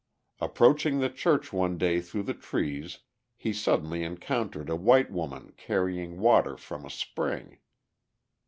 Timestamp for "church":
1.11-1.53